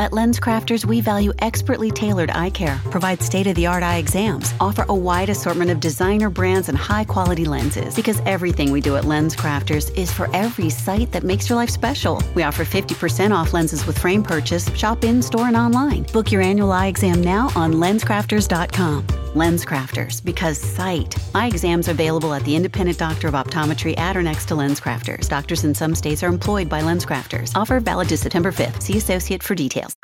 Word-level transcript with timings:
At 0.00 0.12
LensCrafters, 0.12 0.86
we 0.86 1.02
value 1.02 1.30
expertly 1.40 1.90
tailored 1.90 2.30
eye 2.30 2.48
care, 2.48 2.80
provide 2.90 3.20
state 3.20 3.46
of 3.46 3.54
the 3.54 3.66
art 3.66 3.82
eye 3.82 3.98
exams, 3.98 4.54
offer 4.58 4.86
a 4.88 4.94
wide 4.94 5.28
assortment 5.28 5.70
of 5.70 5.78
designer 5.78 6.30
brands 6.30 6.70
and 6.70 6.78
high 6.78 7.04
quality 7.04 7.44
lenses 7.44 7.94
because 7.94 8.18
everything 8.24 8.72
we 8.72 8.80
do 8.80 8.96
at 8.96 9.04
LensCrafters 9.04 9.94
is 9.98 10.10
for 10.10 10.34
every 10.34 10.70
sight 10.70 11.12
that 11.12 11.22
makes 11.22 11.50
your 11.50 11.56
life 11.56 11.68
special. 11.68 12.22
We 12.34 12.44
offer 12.44 12.64
50% 12.64 13.36
off 13.36 13.52
lenses 13.52 13.86
with 13.86 13.98
frame 13.98 14.22
purchase, 14.22 14.74
shop 14.74 15.04
in 15.04 15.20
store 15.20 15.48
and 15.48 15.56
online. 15.56 16.04
Book 16.14 16.32
your 16.32 16.40
annual 16.40 16.72
eye 16.72 16.86
exam 16.86 17.20
now 17.20 17.50
on 17.54 17.74
lenscrafters.com. 17.74 19.29
LensCrafters, 19.34 20.24
because 20.24 20.58
sight. 20.58 21.16
Eye 21.34 21.46
exams 21.46 21.88
available 21.88 22.34
at 22.34 22.44
the 22.44 22.56
independent 22.56 22.98
doctor 22.98 23.28
of 23.28 23.34
optometry 23.34 23.98
at 23.98 24.16
or 24.16 24.22
next 24.22 24.46
to 24.46 24.54
LensCrafters. 24.54 25.28
Doctors 25.28 25.64
in 25.64 25.74
some 25.74 25.94
states 25.94 26.22
are 26.22 26.28
employed 26.28 26.68
by 26.68 26.80
LensCrafters. 26.80 27.52
Offer 27.54 27.80
valid 27.80 28.08
to 28.08 28.16
September 28.16 28.52
5th. 28.52 28.82
See 28.82 28.96
associate 28.96 29.42
for 29.42 29.54
details. 29.54 29.94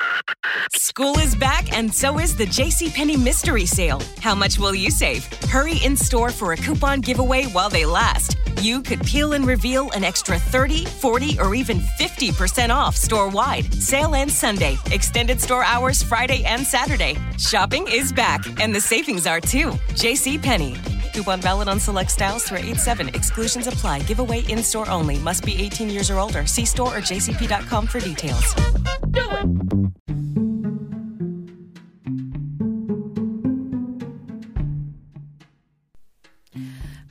School 0.73 1.17
is 1.19 1.35
back, 1.35 1.75
and 1.75 1.93
so 1.93 2.19
is 2.19 2.35
the 2.35 2.45
JCPenney 2.45 3.21
Mystery 3.23 3.65
Sale. 3.65 4.01
How 4.19 4.35
much 4.35 4.59
will 4.59 4.75
you 4.75 4.91
save? 4.91 5.25
Hurry 5.49 5.77
in 5.83 5.95
store 5.95 6.29
for 6.29 6.53
a 6.53 6.57
coupon 6.57 7.01
giveaway 7.01 7.45
while 7.45 7.69
they 7.69 7.85
last. 7.85 8.37
You 8.61 8.81
could 8.81 9.03
peel 9.05 9.33
and 9.33 9.45
reveal 9.45 9.91
an 9.91 10.03
extra 10.03 10.37
30, 10.37 10.85
40, 10.85 11.39
or 11.39 11.55
even 11.55 11.79
50% 11.99 12.69
off 12.69 12.95
store 12.95 13.29
wide. 13.29 13.71
Sale 13.73 14.15
ends 14.15 14.35
Sunday. 14.35 14.77
Extended 14.91 15.39
store 15.39 15.63
hours 15.63 16.01
Friday 16.01 16.43
and 16.43 16.65
Saturday. 16.65 17.17
Shopping 17.37 17.87
is 17.87 18.11
back, 18.11 18.43
and 18.59 18.73
the 18.73 18.81
savings 18.81 19.16
are 19.25 19.41
too. 19.41 19.71
JCPenney. 19.95 21.13
Coupon 21.13 21.41
valid 21.41 21.67
on 21.67 21.79
select 21.79 22.11
styles 22.11 22.43
through 22.43 22.59
8 22.59 22.77
7. 22.77 23.09
Exclusions 23.09 23.65
apply. 23.65 24.01
Giveaway 24.01 24.41
in 24.41 24.61
store 24.61 24.89
only. 24.89 25.17
Must 25.19 25.43
be 25.43 25.55
18 25.55 25.89
years 25.89 26.11
or 26.11 26.19
older. 26.19 26.45
See 26.45 26.65
store 26.65 26.95
or 26.95 27.01
jcp.com 27.01 27.87
for 27.87 27.99
details. 27.99 28.53
Do 29.09 29.27
it! 29.31 29.47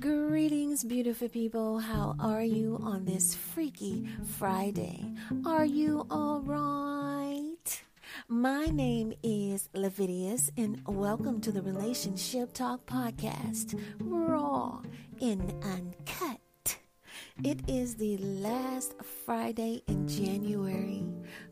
Greetings, 0.00 0.84
beautiful 0.84 1.28
people. 1.28 1.80
How 1.80 2.14
are 2.20 2.44
you 2.44 2.78
on 2.80 3.04
this 3.04 3.34
freaky 3.34 4.06
Friday? 4.38 5.04
Are 5.44 5.64
you 5.64 6.06
all 6.10 6.40
right? 6.42 7.15
My 8.28 8.66
name 8.66 9.12
is 9.22 9.68
Levidius, 9.72 10.50
and 10.56 10.82
welcome 10.84 11.40
to 11.42 11.52
the 11.52 11.62
Relationship 11.62 12.52
Talk 12.52 12.84
Podcast, 12.84 13.80
raw 14.00 14.80
and 15.20 15.54
uncut. 15.62 16.40
It 17.44 17.60
is 17.68 17.94
the 17.94 18.16
last 18.16 18.94
Friday 19.24 19.82
in 19.86 20.08
January. 20.08 21.04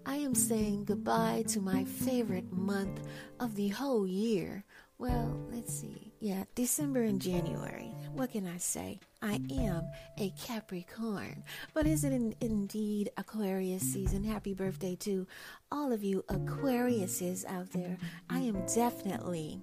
I 0.04 0.16
am 0.16 0.34
saying 0.34 0.86
goodbye 0.86 1.44
to 1.48 1.60
my 1.60 1.84
favorite 1.84 2.52
month 2.52 3.06
of 3.38 3.54
the 3.54 3.68
whole 3.68 4.04
year. 4.04 4.64
Well, 4.98 5.38
let's 5.52 5.72
see. 5.72 6.12
Yeah, 6.18 6.42
December 6.56 7.02
and 7.02 7.20
January. 7.20 7.94
What 8.14 8.30
can 8.30 8.46
I 8.46 8.58
say? 8.58 9.00
I 9.22 9.40
am 9.50 9.88
a 10.18 10.32
Capricorn. 10.40 11.42
But 11.72 11.88
is 11.88 12.04
it 12.04 12.12
in, 12.12 12.32
indeed 12.40 13.10
Aquarius 13.16 13.82
season? 13.82 14.22
Happy 14.22 14.54
birthday 14.54 14.94
to 15.00 15.26
all 15.72 15.92
of 15.92 16.04
you 16.04 16.24
Aquariuses 16.28 17.44
out 17.44 17.72
there. 17.72 17.98
I 18.30 18.38
am 18.38 18.64
definitely 18.72 19.60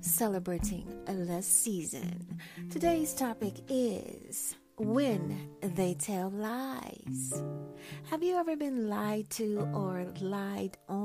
celebrating 0.00 0.88
the 1.06 1.40
season. 1.40 2.40
Today's 2.68 3.14
topic 3.14 3.54
is 3.68 4.56
when 4.76 5.50
they 5.60 5.94
tell 5.94 6.30
lies. 6.30 7.42
Have 8.10 8.24
you 8.24 8.36
ever 8.36 8.56
been 8.56 8.88
lied 8.88 9.30
to 9.30 9.68
or 9.72 10.04
lied 10.20 10.76
on? 10.88 11.03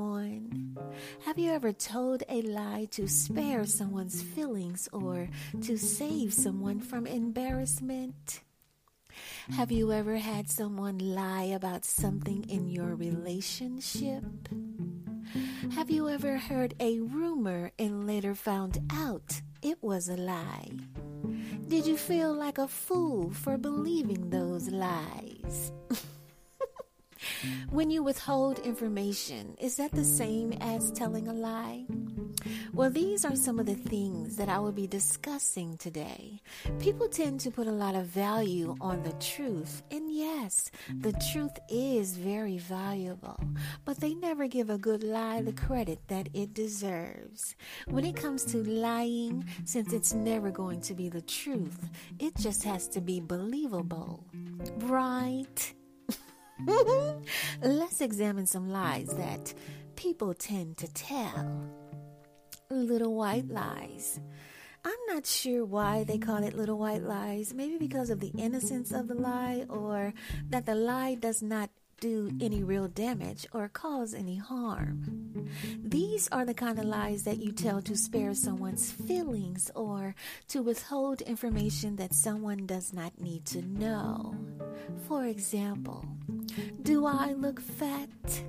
Have 1.26 1.38
you 1.38 1.52
ever 1.52 1.72
told 1.72 2.22
a 2.28 2.40
lie 2.42 2.88
to 2.92 3.06
spare 3.06 3.66
someone's 3.66 4.22
feelings 4.22 4.88
or 4.92 5.28
to 5.62 5.76
save 5.76 6.32
someone 6.32 6.80
from 6.80 7.06
embarrassment? 7.06 8.40
Have 9.50 9.70
you 9.70 9.92
ever 9.92 10.16
had 10.16 10.48
someone 10.48 10.98
lie 10.98 11.44
about 11.44 11.84
something 11.84 12.48
in 12.48 12.68
your 12.68 12.94
relationship? 12.94 14.24
Have 15.74 15.90
you 15.90 16.08
ever 16.08 16.38
heard 16.38 16.74
a 16.80 17.00
rumor 17.00 17.70
and 17.78 18.06
later 18.06 18.34
found 18.34 18.78
out 18.90 19.42
it 19.62 19.82
was 19.82 20.08
a 20.08 20.16
lie? 20.16 20.70
Did 21.68 21.86
you 21.86 21.96
feel 21.96 22.32
like 22.32 22.58
a 22.58 22.66
fool 22.66 23.30
for 23.30 23.58
believing 23.58 24.30
those 24.30 24.68
lies? 24.68 25.72
when 27.70 27.90
you 27.90 28.02
withhold 28.02 28.58
information, 28.60 29.56
is 29.60 29.76
that 29.76 29.92
the 29.92 30.04
same 30.04 30.52
as 30.60 30.90
telling 30.92 31.28
a 31.28 31.32
lie? 31.32 31.86
Well, 32.72 32.90
these 32.90 33.24
are 33.24 33.36
some 33.36 33.58
of 33.58 33.66
the 33.66 33.74
things 33.74 34.36
that 34.36 34.48
I 34.48 34.58
will 34.58 34.72
be 34.72 34.86
discussing 34.86 35.76
today. 35.76 36.40
People 36.78 37.08
tend 37.08 37.40
to 37.40 37.50
put 37.50 37.66
a 37.66 37.72
lot 37.72 37.94
of 37.94 38.06
value 38.06 38.76
on 38.80 39.02
the 39.02 39.12
truth, 39.14 39.82
and 39.90 40.10
yes, 40.10 40.70
the 41.00 41.12
truth 41.32 41.58
is 41.68 42.16
very 42.16 42.58
valuable, 42.58 43.38
but 43.84 43.98
they 44.00 44.14
never 44.14 44.46
give 44.46 44.70
a 44.70 44.78
good 44.78 45.02
lie 45.02 45.42
the 45.42 45.52
credit 45.52 46.00
that 46.08 46.28
it 46.32 46.54
deserves. 46.54 47.56
When 47.88 48.04
it 48.04 48.16
comes 48.16 48.44
to 48.46 48.62
lying, 48.62 49.44
since 49.64 49.92
it's 49.92 50.14
never 50.14 50.50
going 50.50 50.80
to 50.82 50.94
be 50.94 51.08
the 51.08 51.22
truth, 51.22 51.88
it 52.18 52.36
just 52.36 52.62
has 52.64 52.88
to 52.88 53.00
be 53.00 53.20
believable, 53.20 54.24
right? 54.78 55.74
Mm-hmm. 56.66 57.24
Let's 57.62 58.00
examine 58.00 58.46
some 58.46 58.70
lies 58.70 59.08
that 59.08 59.54
people 59.96 60.34
tend 60.34 60.76
to 60.78 60.92
tell. 60.92 61.70
Little 62.70 63.14
white 63.14 63.48
lies. 63.48 64.20
I'm 64.84 64.98
not 65.08 65.26
sure 65.26 65.64
why 65.64 66.04
they 66.04 66.18
call 66.18 66.42
it 66.42 66.56
little 66.56 66.78
white 66.78 67.02
lies. 67.02 67.52
Maybe 67.52 67.76
because 67.76 68.08
of 68.10 68.20
the 68.20 68.32
innocence 68.38 68.92
of 68.92 69.08
the 69.08 69.14
lie, 69.14 69.66
or 69.68 70.14
that 70.48 70.64
the 70.66 70.74
lie 70.74 71.16
does 71.16 71.42
not 71.42 71.70
do 72.00 72.30
any 72.40 72.62
real 72.62 72.88
damage 72.88 73.46
or 73.52 73.68
cause 73.68 74.14
any 74.14 74.36
harm. 74.36 75.50
These 75.84 76.28
are 76.32 76.46
the 76.46 76.54
kind 76.54 76.78
of 76.78 76.86
lies 76.86 77.24
that 77.24 77.38
you 77.38 77.52
tell 77.52 77.82
to 77.82 77.96
spare 77.96 78.34
someone's 78.34 78.90
feelings 78.90 79.70
or 79.74 80.14
to 80.48 80.62
withhold 80.62 81.20
information 81.20 81.96
that 81.96 82.14
someone 82.14 82.66
does 82.66 82.94
not 82.94 83.20
need 83.20 83.44
to 83.46 83.60
know. 83.62 84.34
For 85.06 85.26
example, 85.26 86.06
do 86.82 87.06
I 87.06 87.32
look 87.32 87.60
fat? 87.60 88.42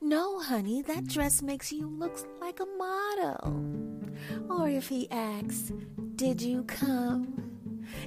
No, 0.00 0.40
honey, 0.40 0.82
that 0.82 1.06
dress 1.06 1.42
makes 1.42 1.72
you 1.72 1.86
look 1.86 2.16
like 2.40 2.60
a 2.60 2.66
model. 2.66 4.02
Or 4.48 4.68
if 4.68 4.88
he 4.88 5.10
asks, 5.10 5.72
Did 6.16 6.40
you 6.42 6.64
come? 6.64 7.52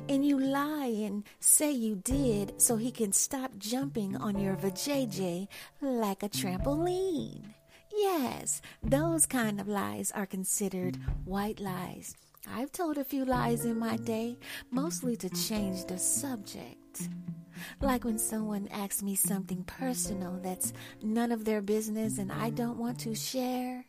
And 0.10 0.26
you 0.26 0.40
lie 0.40 0.94
and 1.06 1.24
say 1.40 1.72
you 1.72 1.96
did 1.96 2.60
so 2.62 2.76
he 2.76 2.92
can 2.92 3.12
stop 3.12 3.52
jumping 3.58 4.16
on 4.16 4.40
your 4.40 4.56
vajayjay 4.56 5.48
like 5.82 6.24
a 6.24 6.30
trampoline. 6.30 7.44
Yes, 7.96 8.62
those 8.84 9.26
kind 9.26 9.60
of 9.62 9.68
lies 9.68 10.12
are 10.12 10.26
considered 10.26 10.98
white 11.24 11.60
lies. 11.60 12.16
I've 12.48 12.72
told 12.72 12.98
a 12.98 13.06
few 13.06 13.26
lies 13.26 13.66
in 13.66 13.80
my 13.80 13.98
day, 13.98 14.38
mostly 14.70 15.16
to 15.18 15.30
change 15.30 15.86
the 15.86 15.98
subject. 15.98 16.85
Like 17.82 18.04
when 18.04 18.18
someone 18.18 18.68
asks 18.72 19.02
me 19.04 19.16
something 19.16 19.64
personal 19.64 20.40
that's 20.42 20.74
none 21.02 21.32
of 21.32 21.46
their 21.46 21.62
business 21.62 22.18
and 22.18 22.32
I 22.32 22.50
don't 22.50 22.78
want 22.78 23.00
to 23.00 23.16
share. 23.16 23.86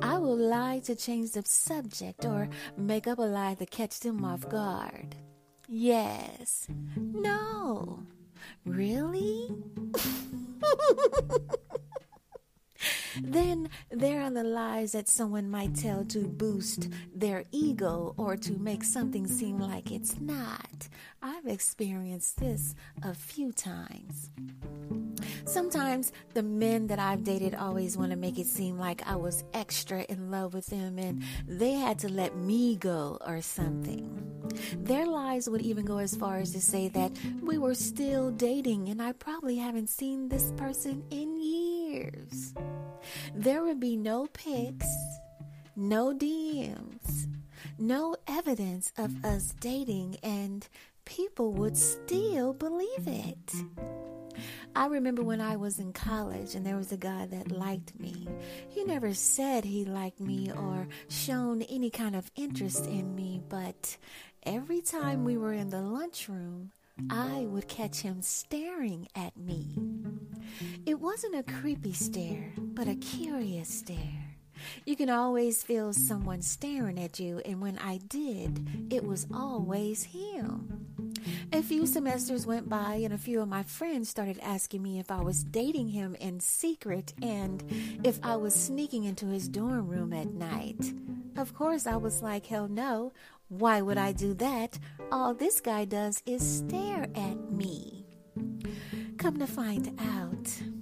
I 0.00 0.18
will 0.18 0.36
lie 0.36 0.80
to 0.84 0.94
change 0.94 1.32
the 1.32 1.42
subject 1.44 2.24
or 2.24 2.48
make 2.76 3.06
up 3.06 3.18
a 3.18 3.22
lie 3.22 3.54
to 3.54 3.66
catch 3.66 4.00
them 4.00 4.24
off 4.24 4.48
guard. 4.48 5.16
Yes. 5.68 6.68
No. 6.96 8.04
Really? 8.64 9.50
Then 13.22 13.68
there 13.90 14.22
are 14.22 14.30
the 14.30 14.44
lies 14.44 14.92
that 14.92 15.08
someone 15.08 15.50
might 15.50 15.74
tell 15.74 16.04
to 16.06 16.20
boost 16.20 16.88
their 17.14 17.44
ego 17.52 18.14
or 18.16 18.36
to 18.36 18.58
make 18.58 18.84
something 18.84 19.26
seem 19.26 19.58
like 19.58 19.90
it's 19.90 20.20
not. 20.20 20.88
I've 21.22 21.46
experienced 21.46 22.38
this 22.38 22.74
a 23.02 23.14
few 23.14 23.52
times. 23.52 24.30
Sometimes 25.44 26.12
the 26.34 26.42
men 26.42 26.86
that 26.88 26.98
I've 26.98 27.24
dated 27.24 27.54
always 27.54 27.96
want 27.96 28.10
to 28.10 28.16
make 28.16 28.38
it 28.38 28.46
seem 28.46 28.78
like 28.78 29.06
I 29.06 29.16
was 29.16 29.44
extra 29.54 30.02
in 30.02 30.30
love 30.30 30.54
with 30.54 30.66
them 30.66 30.98
and 30.98 31.22
they 31.46 31.72
had 31.72 31.98
to 32.00 32.08
let 32.08 32.36
me 32.36 32.76
go 32.76 33.18
or 33.26 33.40
something. 33.42 34.22
Their 34.78 35.06
lies 35.06 35.48
would 35.48 35.62
even 35.62 35.84
go 35.84 35.98
as 35.98 36.14
far 36.14 36.38
as 36.38 36.52
to 36.52 36.60
say 36.60 36.88
that 36.88 37.12
we 37.42 37.58
were 37.58 37.74
still 37.74 38.30
dating 38.30 38.88
and 38.88 39.02
I 39.02 39.12
probably 39.12 39.56
haven't 39.56 39.88
seen 39.88 40.28
this 40.28 40.52
person 40.56 41.02
in 41.10 41.40
years. 41.40 42.54
There 43.34 43.62
would 43.62 43.80
be 43.80 43.96
no 43.96 44.26
pics, 44.32 44.88
no 45.74 46.14
DMs, 46.14 47.26
no 47.78 48.16
evidence 48.26 48.92
of 48.96 49.24
us 49.24 49.54
dating, 49.60 50.16
and 50.22 50.66
people 51.04 51.52
would 51.52 51.76
still 51.76 52.52
believe 52.52 53.06
it. 53.06 53.52
I 54.74 54.86
remember 54.86 55.22
when 55.22 55.40
I 55.40 55.56
was 55.56 55.78
in 55.78 55.94
college 55.94 56.54
and 56.54 56.66
there 56.66 56.76
was 56.76 56.92
a 56.92 56.98
guy 56.98 57.26
that 57.26 57.50
liked 57.50 57.98
me. 57.98 58.28
He 58.68 58.84
never 58.84 59.14
said 59.14 59.64
he 59.64 59.86
liked 59.86 60.20
me 60.20 60.52
or 60.52 60.86
shown 61.08 61.62
any 61.62 61.88
kind 61.88 62.14
of 62.14 62.30
interest 62.36 62.86
in 62.86 63.14
me, 63.14 63.40
but 63.48 63.96
every 64.42 64.82
time 64.82 65.24
we 65.24 65.38
were 65.38 65.54
in 65.54 65.70
the 65.70 65.80
lunchroom, 65.80 66.72
I 67.10 67.46
would 67.48 67.68
catch 67.68 68.00
him 68.00 68.20
staring 68.20 69.08
at 69.14 69.36
me. 69.36 69.78
It 70.84 71.00
wasn't 71.00 71.36
a 71.36 71.42
creepy 71.42 71.92
stare, 71.92 72.52
but 72.76 72.88
a 72.88 72.94
curious 72.94 73.70
stare. 73.70 74.36
You 74.84 74.96
can 74.96 75.08
always 75.08 75.62
feel 75.62 75.94
someone 75.94 76.42
staring 76.42 77.00
at 77.00 77.18
you, 77.18 77.40
and 77.46 77.62
when 77.62 77.78
I 77.78 77.96
did, 78.06 78.92
it 78.92 79.02
was 79.02 79.26
always 79.32 80.04
him. 80.04 80.86
A 81.54 81.62
few 81.62 81.86
semesters 81.86 82.46
went 82.46 82.68
by, 82.68 82.96
and 82.96 83.14
a 83.14 83.18
few 83.18 83.40
of 83.40 83.48
my 83.48 83.62
friends 83.62 84.10
started 84.10 84.38
asking 84.42 84.82
me 84.82 84.98
if 84.98 85.10
I 85.10 85.22
was 85.22 85.42
dating 85.42 85.88
him 85.88 86.16
in 86.16 86.38
secret 86.38 87.14
and 87.22 87.64
if 88.04 88.20
I 88.22 88.36
was 88.36 88.54
sneaking 88.54 89.04
into 89.04 89.26
his 89.26 89.48
dorm 89.48 89.88
room 89.88 90.12
at 90.12 90.34
night. 90.34 90.92
Of 91.38 91.54
course, 91.54 91.86
I 91.86 91.96
was 91.96 92.22
like, 92.22 92.44
hell 92.44 92.68
no. 92.68 93.12
Why 93.48 93.80
would 93.80 93.96
I 93.96 94.12
do 94.12 94.34
that? 94.34 94.78
All 95.10 95.32
this 95.32 95.62
guy 95.62 95.86
does 95.86 96.22
is 96.26 96.58
stare 96.58 97.08
at 97.14 97.50
me. 97.50 98.04
Come 99.16 99.38
to 99.38 99.46
find 99.46 99.98
out, 99.98 100.75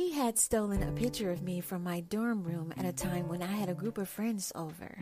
he 0.00 0.12
had 0.12 0.38
stolen 0.38 0.82
a 0.82 0.92
picture 0.92 1.30
of 1.30 1.42
me 1.42 1.60
from 1.60 1.84
my 1.84 2.00
dorm 2.00 2.42
room 2.42 2.72
at 2.78 2.86
a 2.86 2.92
time 2.92 3.28
when 3.28 3.42
I 3.42 3.52
had 3.52 3.68
a 3.68 3.74
group 3.74 3.98
of 3.98 4.08
friends 4.08 4.50
over 4.54 4.96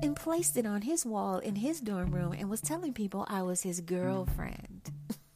and 0.00 0.14
placed 0.14 0.56
it 0.56 0.64
on 0.64 0.82
his 0.82 1.04
wall 1.04 1.38
in 1.38 1.56
his 1.56 1.80
dorm 1.80 2.12
room 2.14 2.32
and 2.32 2.48
was 2.48 2.60
telling 2.60 2.92
people 2.92 3.26
I 3.28 3.42
was 3.42 3.62
his 3.62 3.80
girlfriend. 3.80 4.92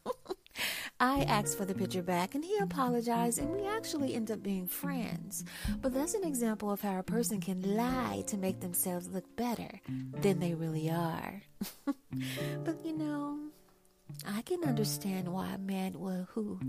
I 1.00 1.22
asked 1.22 1.58
for 1.58 1.64
the 1.64 1.74
picture 1.74 2.00
back 2.00 2.36
and 2.36 2.44
he 2.44 2.58
apologized, 2.58 3.40
and 3.40 3.50
we 3.50 3.66
actually 3.66 4.14
ended 4.14 4.36
up 4.36 4.42
being 4.44 4.68
friends. 4.68 5.44
But 5.82 5.92
that's 5.92 6.14
an 6.14 6.22
example 6.22 6.70
of 6.70 6.80
how 6.80 7.00
a 7.00 7.02
person 7.02 7.40
can 7.40 7.76
lie 7.76 8.22
to 8.28 8.36
make 8.36 8.60
themselves 8.60 9.08
look 9.08 9.24
better 9.34 9.80
than 10.20 10.38
they 10.38 10.54
really 10.54 10.90
are. 10.90 11.42
but 11.86 12.84
you 12.84 12.96
know, 12.96 13.36
I 14.26 14.42
can 14.42 14.64
understand 14.64 15.28
why 15.28 15.52
a 15.54 15.58
man 15.58 15.94
who 15.94 16.60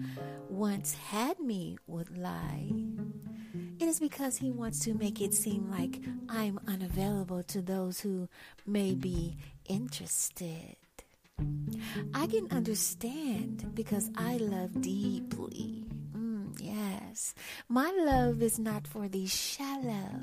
once 0.50 0.94
had 0.94 1.39
me 1.39 1.77
would 1.88 2.18
lie. 2.18 2.71
It 3.80 3.88
is 3.88 4.00
because 4.00 4.38
he 4.38 4.51
wants 4.51 4.80
to 4.81 4.94
make 4.94 5.21
it 5.21 5.33
seem 5.33 5.69
like 5.69 6.01
I'm 6.27 6.59
unavailable 6.68 7.44
to 7.44 7.62
those 7.62 8.00
who 8.01 8.27
may 8.65 8.94
be 8.94 9.38
interested. 9.68 10.75
I 12.13 12.27
can 12.27 12.47
understand 12.51 13.71
because 13.74 14.09
I 14.15 14.38
love 14.38 14.81
deeply. 14.81 15.85
Mm, 16.13 16.57
yes, 16.59 17.33
my 17.69 17.89
love 18.06 18.42
is 18.42 18.59
not 18.59 18.85
for 18.85 19.07
the 19.07 19.25
shallow, 19.27 20.19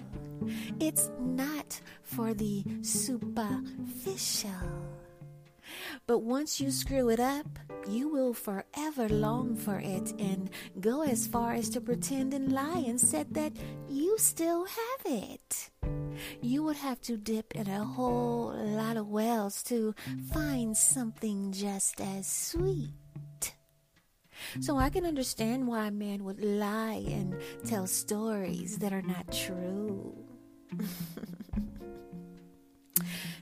it's 0.79 1.11
not 1.19 1.81
for 2.03 2.35
the 2.35 2.63
superficial. 2.83 4.53
But 6.07 6.19
once 6.19 6.61
you 6.61 6.71
screw 6.71 7.09
it 7.09 7.21
up, 7.21 7.59
you 7.89 8.09
will 8.09 8.35
forever 8.35 9.09
long 9.09 9.57
for 9.57 9.79
it 9.79 10.13
and 10.19 10.51
go 10.81 11.03
as 11.03 11.27
far 11.27 11.55
as 11.55 11.69
to 11.71 11.81
pretend 11.81 12.35
and 12.35 12.53
lie 12.53 12.85
and 12.87 13.01
said 13.01 13.35
that 13.35 13.53
you 13.89 14.17
still 14.19 14.65
have 14.65 15.13
it. 15.13 15.71
You 16.41 16.63
would 16.65 16.77
have 16.77 17.01
to 17.03 17.17
dip 17.17 17.55
in 17.55 17.69
a 17.69 17.85
whole 17.85 18.53
lot 18.55 18.97
of 18.97 19.09
wells 19.09 19.63
to 19.65 19.95
find 20.33 20.77
something 20.77 21.53
just 21.53 22.01
as 22.01 22.27
sweet. 22.27 23.55
So 24.61 24.77
I 24.77 24.91
can 24.91 25.05
understand 25.05 25.67
why 25.67 25.87
a 25.87 25.91
man 25.91 26.25
would 26.25 26.43
lie 26.43 27.05
and 27.09 27.37
tell 27.67 27.87
stories 27.87 28.79
that 28.79 28.93
are 28.93 29.03
not 29.03 29.33
true. 29.33 30.15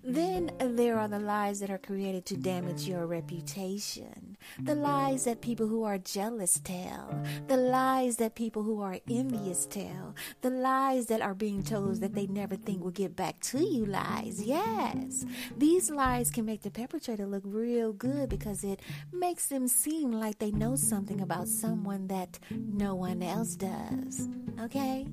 Then 0.06 0.50
there 0.58 0.98
are 0.98 1.08
the 1.08 1.18
lies 1.18 1.60
that 1.60 1.70
are 1.70 1.78
created 1.78 2.26
to 2.26 2.36
damage 2.36 2.86
your 2.86 3.06
reputation. 3.06 4.36
The 4.60 4.74
lies 4.74 5.24
that 5.24 5.40
people 5.40 5.66
who 5.66 5.82
are 5.84 5.96
jealous 5.96 6.60
tell. 6.62 7.24
The 7.48 7.56
lies 7.56 8.16
that 8.16 8.34
people 8.34 8.62
who 8.62 8.82
are 8.82 8.98
envious 9.08 9.64
tell. 9.64 10.14
The 10.42 10.50
lies 10.50 11.06
that 11.06 11.22
are 11.22 11.34
being 11.34 11.62
told 11.62 12.00
that 12.00 12.14
they 12.14 12.26
never 12.26 12.54
think 12.54 12.84
will 12.84 12.90
get 12.90 13.16
back 13.16 13.40
to 13.40 13.64
you 13.64 13.86
lies. 13.86 14.42
Yes. 14.42 15.24
These 15.56 15.90
lies 15.90 16.30
can 16.30 16.44
make 16.44 16.62
the 16.62 16.70
perpetrator 16.70 17.24
look 17.24 17.42
real 17.46 17.94
good 17.94 18.28
because 18.28 18.62
it 18.62 18.80
makes 19.10 19.46
them 19.46 19.68
seem 19.68 20.12
like 20.12 20.38
they 20.38 20.50
know 20.50 20.76
something 20.76 21.22
about 21.22 21.48
someone 21.48 22.08
that 22.08 22.38
no 22.50 22.94
one 22.94 23.22
else 23.22 23.56
does. 23.56 24.28
Okay? 24.60 25.06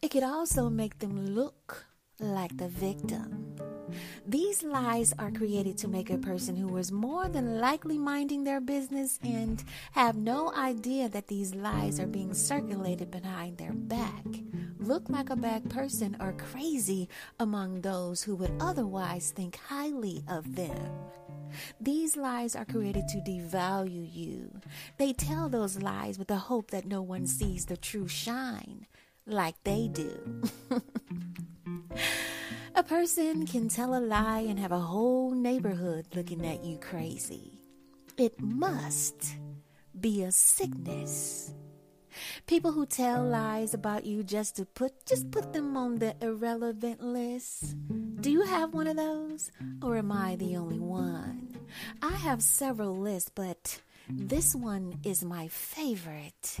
It 0.00 0.10
could 0.10 0.22
also 0.22 0.70
make 0.70 1.00
them 1.00 1.34
look 1.34 1.87
like 2.20 2.56
the 2.56 2.68
victim. 2.68 3.54
These 4.26 4.62
lies 4.62 5.14
are 5.18 5.30
created 5.30 5.78
to 5.78 5.88
make 5.88 6.10
a 6.10 6.18
person 6.18 6.56
who 6.56 6.76
is 6.76 6.92
more 6.92 7.28
than 7.28 7.58
likely 7.58 7.96
minding 7.96 8.44
their 8.44 8.60
business 8.60 9.18
and 9.22 9.62
have 9.92 10.16
no 10.16 10.52
idea 10.54 11.08
that 11.08 11.28
these 11.28 11.54
lies 11.54 11.98
are 11.98 12.06
being 12.06 12.34
circulated 12.34 13.10
behind 13.10 13.56
their 13.56 13.72
back 13.72 14.24
look 14.78 15.08
like 15.10 15.28
a 15.30 15.36
bad 15.36 15.68
person 15.68 16.16
or 16.18 16.32
crazy 16.32 17.08
among 17.38 17.80
those 17.80 18.22
who 18.22 18.34
would 18.36 18.52
otherwise 18.60 19.30
think 19.30 19.56
highly 19.56 20.22
of 20.28 20.54
them. 20.54 20.90
These 21.80 22.16
lies 22.16 22.56
are 22.56 22.64
created 22.64 23.08
to 23.08 23.18
devalue 23.18 24.08
you. 24.10 24.60
They 24.98 25.12
tell 25.12 25.48
those 25.48 25.82
lies 25.82 26.18
with 26.18 26.28
the 26.28 26.36
hope 26.36 26.70
that 26.70 26.86
no 26.86 27.02
one 27.02 27.26
sees 27.26 27.66
the 27.66 27.76
true 27.76 28.08
shine 28.08 28.86
like 29.26 29.62
they 29.64 29.88
do. 29.88 30.42
Person 32.88 33.46
can 33.46 33.68
tell 33.68 33.94
a 33.94 34.00
lie 34.00 34.46
and 34.48 34.58
have 34.58 34.72
a 34.72 34.78
whole 34.78 35.32
neighborhood 35.32 36.06
looking 36.14 36.46
at 36.46 36.64
you 36.64 36.78
crazy. 36.78 37.60
It 38.16 38.40
must 38.40 39.36
be 40.00 40.22
a 40.22 40.32
sickness. 40.32 41.52
People 42.46 42.72
who 42.72 42.86
tell 42.86 43.22
lies 43.22 43.74
about 43.74 44.06
you 44.06 44.22
just 44.24 44.56
to 44.56 44.64
put 44.64 45.04
just 45.04 45.30
put 45.30 45.52
them 45.52 45.76
on 45.76 45.98
the 45.98 46.16
irrelevant 46.22 47.02
list. 47.02 47.76
Do 48.22 48.30
you 48.30 48.40
have 48.40 48.72
one 48.72 48.86
of 48.86 48.96
those 48.96 49.50
or 49.82 49.98
am 49.98 50.10
I 50.10 50.36
the 50.36 50.56
only 50.56 50.78
one? 50.78 51.58
I 52.00 52.12
have 52.12 52.40
several 52.40 52.96
lists, 52.96 53.30
but 53.34 53.82
this 54.10 54.54
one 54.54 54.98
is 55.04 55.24
my 55.24 55.48
favorite. 55.48 56.58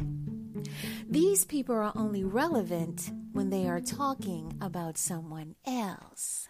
These 1.08 1.44
people 1.44 1.74
are 1.74 1.92
only 1.94 2.24
relevant 2.24 3.10
when 3.32 3.50
they 3.50 3.68
are 3.68 3.80
talking 3.80 4.56
about 4.60 4.98
someone 4.98 5.54
else. 5.66 6.48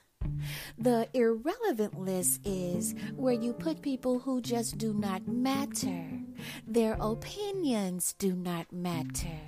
The 0.77 1.09
irrelevant 1.15 1.99
list 1.99 2.41
is 2.45 2.95
where 3.15 3.35
you 3.35 3.53
put 3.53 3.83
people 3.83 4.19
who 4.19 4.41
just 4.41 4.79
do 4.79 4.93
not 4.93 5.29
matter. 5.29 6.09
Their 6.67 6.97
opinions 7.01 8.15
do 8.19 8.35
not 8.35 8.73
matter. 8.73 9.41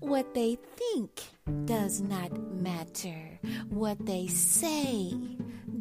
What 0.00 0.34
they 0.34 0.58
think 0.76 1.22
does 1.64 2.00
not 2.00 2.32
matter. 2.52 3.40
What 3.68 4.04
they 4.06 4.26
say 4.26 5.14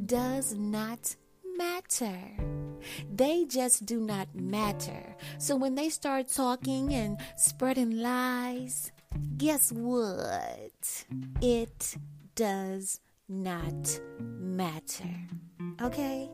does 0.06 0.56
not 0.56 1.16
matter. 1.58 2.18
They 3.14 3.46
just 3.46 3.86
do 3.86 4.00
not 4.00 4.34
matter. 4.36 5.16
So 5.38 5.56
when 5.56 5.76
they 5.76 5.90
start 5.90 6.28
talking 6.28 6.94
and 6.94 7.18
spreading 7.38 7.98
lies, 7.98 8.92
guess 9.38 9.72
what? 9.72 11.06
It 11.42 11.96
does 12.36 13.00
not 13.28 14.00
matter. 14.20 15.16
Okay? 15.82 16.30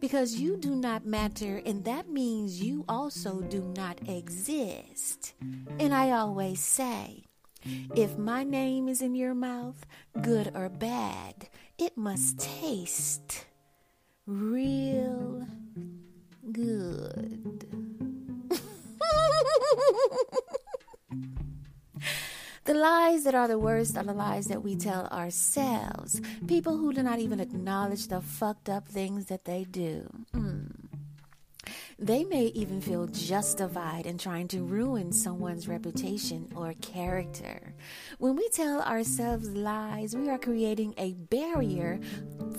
Because 0.00 0.36
you 0.36 0.56
do 0.56 0.74
not 0.74 1.06
matter, 1.06 1.62
and 1.64 1.84
that 1.84 2.08
means 2.08 2.60
you 2.60 2.84
also 2.88 3.40
do 3.42 3.72
not 3.76 4.00
exist. 4.08 5.34
And 5.78 5.94
I 5.94 6.10
always 6.10 6.60
say, 6.60 7.24
if 7.94 8.16
my 8.16 8.42
name 8.42 8.88
is 8.88 9.02
in 9.02 9.14
your 9.14 9.34
mouth, 9.34 9.86
good 10.22 10.50
or 10.54 10.68
bad, 10.68 11.48
it 11.78 11.96
must 11.96 12.38
taste 12.38 13.46
real 14.26 15.46
good. 16.52 17.66
the 22.64 22.74
lies 22.74 23.24
that 23.24 23.34
are 23.34 23.48
the 23.48 23.58
worst 23.58 23.96
are 23.96 24.04
the 24.04 24.12
lies 24.12 24.46
that 24.46 24.62
we 24.62 24.76
tell 24.76 25.06
ourselves. 25.06 26.20
People 26.46 26.76
who 26.76 26.92
do 26.92 27.02
not 27.02 27.18
even 27.18 27.40
acknowledge 27.40 28.08
the 28.08 28.20
fucked 28.20 28.68
up 28.68 28.86
things 28.88 29.26
that 29.26 29.44
they 29.44 29.64
do. 29.64 30.08
Mm. 30.34 30.90
They 32.02 32.24
may 32.24 32.46
even 32.46 32.80
feel 32.80 33.08
justified 33.08 34.06
in 34.06 34.16
trying 34.16 34.48
to 34.48 34.62
ruin 34.64 35.12
someone's 35.12 35.68
reputation 35.68 36.50
or 36.56 36.72
character. 36.80 37.74
When 38.16 38.36
we 38.36 38.48
tell 38.48 38.80
ourselves 38.80 39.50
lies, 39.50 40.16
we 40.16 40.30
are 40.30 40.38
creating 40.38 40.94
a 40.96 41.12
barrier 41.12 42.00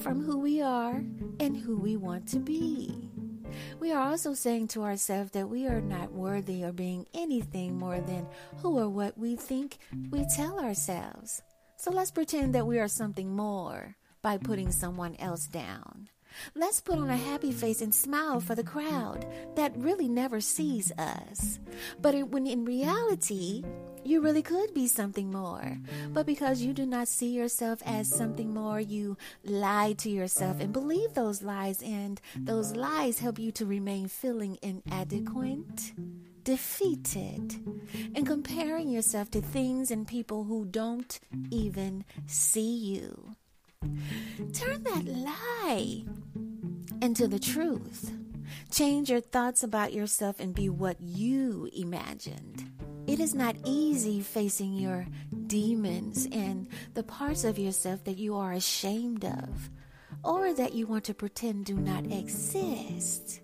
from 0.02 0.24
who 0.24 0.40
we 0.40 0.62
are 0.62 1.04
and 1.40 1.56
who 1.56 1.78
we 1.78 1.96
want 1.96 2.28
to 2.28 2.40
be. 2.40 2.92
We 3.80 3.92
are 3.92 4.10
also 4.10 4.34
saying 4.34 4.70
to 4.70 4.84
ourselves 4.84 5.32
that 5.32 5.50
we 5.50 5.68
are 5.68 5.82
not 5.82 6.12
worthy 6.12 6.64
of 6.64 6.76
being 6.76 7.06
anything 7.14 7.78
more 7.78 8.00
than 8.00 8.28
who 8.58 8.80
or 8.80 8.90
what 8.90 9.18
we 9.18 9.36
think 9.36 9.78
we 10.10 10.26
tell 10.36 10.60
ourselves. 10.60 11.42
So 11.78 11.92
let's 11.92 12.12
pretend 12.12 12.56
that 12.56 12.66
we 12.66 12.80
are 12.80 12.88
something 12.88 13.36
more 13.36 13.96
by 14.22 14.38
putting 14.38 14.72
someone 14.72 15.16
else 15.18 15.48
down. 15.48 16.10
Let's 16.56 16.80
put 16.80 16.98
on 16.98 17.10
a 17.10 17.18
happy 17.18 17.52
face 17.52 17.82
and 17.82 17.94
smile 17.94 18.40
for 18.40 18.56
the 18.56 18.64
crowd 18.64 19.28
that 19.56 19.76
really 19.76 20.08
never 20.08 20.40
sees 20.40 20.92
us. 20.98 21.60
But 22.02 22.30
when 22.30 22.48
in 22.48 22.66
reality, 22.66 23.64
you 24.04 24.22
really 24.22 24.42
could 24.42 24.74
be 24.74 24.88
something 24.88 25.32
more. 25.32 25.78
But 26.10 26.26
because 26.26 26.62
you 26.62 26.74
do 26.74 26.86
not 26.86 27.08
see 27.08 27.30
yourself 27.30 27.82
as 27.86 28.08
something 28.08 28.54
more, 28.54 28.80
you 28.80 29.18
lie 29.44 29.94
to 30.00 30.10
yourself 30.10 30.60
and 30.60 30.74
believe 30.74 31.14
those 31.14 31.42
lies, 31.42 31.82
and 31.82 32.20
those 32.36 32.76
lies 32.76 33.20
help 33.20 33.40
you 33.40 33.52
to 33.54 33.66
remain 33.66 34.08
feeling 34.08 34.58
inadequate, 34.62 35.94
defeated, 36.44 37.56
and 38.16 38.26
comparing 38.26 38.90
yourself 38.90 39.30
to 39.32 39.42
things 39.42 39.92
and 39.92 40.08
people 40.08 40.46
who 40.46 40.66
don't 40.66 41.20
even 41.50 42.04
see 42.26 42.76
you. 42.76 43.36
Turn 44.54 44.84
that 44.84 45.06
lie 45.06 46.04
into 47.02 47.28
the 47.28 47.40
truth. 47.40 48.12
Change 48.70 49.10
your 49.10 49.22
thoughts 49.22 49.64
about 49.64 49.94
yourself 49.94 50.40
and 50.40 50.54
be 50.54 50.70
what 50.70 51.00
you 51.00 51.70
imagined. 51.74 52.70
It 53.12 53.20
is 53.20 53.36
not 53.36 53.58
easy 53.66 54.22
facing 54.22 54.74
your 54.74 55.06
demons 55.48 56.30
and 56.32 56.70
the 56.94 57.04
parts 57.04 57.44
of 57.44 57.60
yourself 57.60 58.06
that 58.06 58.18
you 58.18 58.38
are 58.38 58.54
ashamed 58.54 59.26
of 59.26 59.70
or 60.24 60.54
that 60.54 60.74
you 60.76 60.88
want 60.88 61.04
to 61.04 61.14
pretend 61.14 61.66
do 61.66 61.76
not 61.76 62.06
exist. 62.06 63.42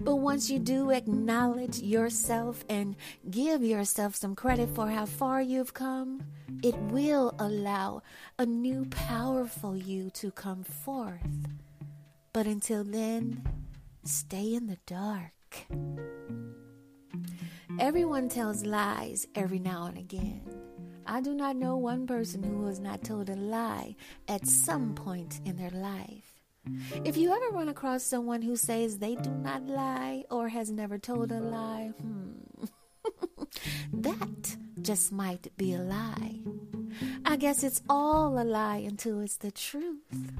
But 0.00 0.14
once 0.14 0.48
you 0.48 0.60
do 0.60 0.90
acknowledge 0.92 1.80
yourself 1.80 2.64
and 2.68 2.94
give 3.28 3.64
yourself 3.64 4.14
some 4.14 4.36
credit 4.36 4.68
for 4.76 4.88
how 4.88 5.06
far 5.06 5.42
you've 5.42 5.74
come, 5.74 6.22
it 6.62 6.78
will 6.78 7.34
allow 7.40 8.04
a 8.38 8.46
new, 8.46 8.84
powerful 8.90 9.76
you 9.76 10.10
to 10.10 10.30
come 10.30 10.62
forth. 10.62 11.48
But 12.32 12.46
until 12.46 12.84
then, 12.84 13.42
stay 14.04 14.54
in 14.54 14.68
the 14.68 14.78
dark. 14.86 15.32
Everyone 17.80 18.28
tells 18.28 18.66
lies 18.66 19.26
every 19.34 19.58
now 19.58 19.86
and 19.86 19.96
again. 19.96 20.42
I 21.06 21.22
do 21.22 21.32
not 21.32 21.56
know 21.56 21.78
one 21.78 22.06
person 22.06 22.42
who 22.42 22.66
has 22.66 22.78
not 22.78 23.02
told 23.02 23.30
a 23.30 23.34
lie 23.34 23.96
at 24.28 24.46
some 24.46 24.94
point 24.94 25.40
in 25.46 25.56
their 25.56 25.70
life. 25.70 26.42
If 27.06 27.16
you 27.16 27.32
ever 27.32 27.48
run 27.48 27.70
across 27.70 28.02
someone 28.02 28.42
who 28.42 28.54
says 28.56 28.98
they 28.98 29.14
do 29.14 29.30
not 29.30 29.66
lie 29.66 30.24
or 30.30 30.50
has 30.50 30.70
never 30.70 30.98
told 30.98 31.32
a 31.32 31.40
lie, 31.40 31.92
hmm, 31.98 32.64
that 33.94 34.56
just 34.82 35.10
might 35.10 35.50
be 35.56 35.72
a 35.72 35.78
lie. 35.78 36.40
I 37.24 37.36
guess 37.36 37.64
it's 37.64 37.80
all 37.88 38.38
a 38.38 38.44
lie 38.44 38.84
until 38.86 39.20
it's 39.20 39.38
the 39.38 39.50
truth. 39.50 40.32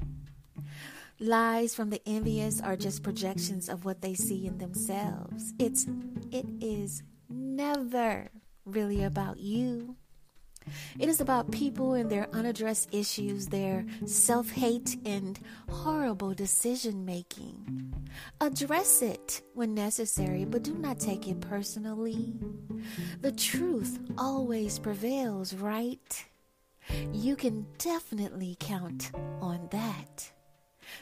Lies 1.19 1.73
from 1.73 1.89
the 1.89 2.01
envious 2.05 2.61
are 2.61 2.75
just 2.75 3.01
projections 3.01 3.67
of 3.67 3.83
what 3.83 4.01
they 4.03 4.13
see 4.13 4.45
in 4.45 4.59
themselves. 4.59 5.53
It's 5.57 5.87
it 6.31 6.45
is 6.61 7.01
never 7.31 8.29
really 8.65 9.03
about 9.03 9.39
you. 9.39 9.95
It 10.99 11.09
is 11.09 11.19
about 11.19 11.51
people 11.51 11.93
and 11.93 12.09
their 12.09 12.27
unaddressed 12.33 12.93
issues, 12.93 13.47
their 13.47 13.85
self 14.05 14.51
hate, 14.51 14.97
and 15.05 15.39
horrible 15.69 16.33
decision 16.33 17.03
making. 17.03 17.93
Address 18.39 19.01
it 19.01 19.41
when 19.53 19.73
necessary, 19.73 20.45
but 20.45 20.63
do 20.63 20.73
not 20.75 20.99
take 20.99 21.27
it 21.27 21.39
personally. 21.41 22.33
The 23.21 23.31
truth 23.31 23.99
always 24.17 24.77
prevails, 24.77 25.53
right? 25.55 26.25
You 27.11 27.35
can 27.35 27.65
definitely 27.77 28.57
count 28.59 29.11
on 29.41 29.67
that. 29.71 30.31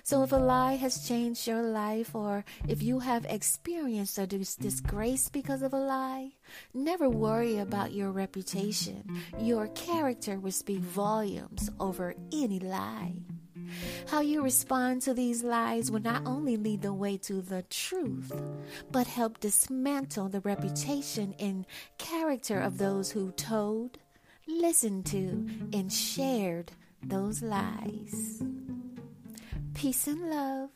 So, 0.04 0.24
if 0.24 0.32
a 0.32 0.38
lie 0.38 0.76
has 0.76 1.08
changed 1.08 1.48
your 1.48 1.64
life, 1.64 2.16
or 2.16 2.46
if 2.68 2.82
you 2.82 3.00
have 3.00 3.26
experienced 3.26 4.18
a 4.18 4.28
dis- 4.28 4.56
disgrace 4.56 5.30
because 5.30 5.62
of 5.62 5.74
a 5.74 5.80
lie, 5.80 6.34
never 6.74 7.10
worry 7.10 7.58
about 7.58 7.94
your 7.94 8.12
reputation. 8.12 9.04
Your 9.40 9.68
character 9.70 10.40
will 10.40 10.52
speak 10.52 10.80
volumes 10.80 11.70
over 11.80 12.16
any 12.32 12.60
lie. 12.60 13.14
How 14.08 14.22
you 14.22 14.42
respond 14.42 15.02
to 15.04 15.14
these 15.14 15.44
lies 15.44 15.92
will 15.92 16.02
not 16.02 16.24
only 16.26 16.58
lead 16.58 16.82
the 16.82 16.94
way 16.94 17.18
to 17.18 17.42
the 17.42 17.64
truth, 17.64 18.32
but 18.92 19.08
help 19.08 19.40
dismantle 19.40 20.30
the 20.30 20.40
reputation 20.42 21.36
and 21.40 21.66
character 21.98 22.60
of 22.60 22.78
those 22.78 23.12
who 23.12 23.32
told, 23.32 23.98
listened 24.48 25.06
to, 25.08 25.48
and 25.74 25.92
shared 25.92 26.72
those 27.04 27.42
lies. 27.42 28.42
Peace 29.80 30.08
and 30.08 30.30
love. 30.30 30.70